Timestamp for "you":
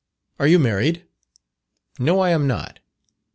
0.47-0.57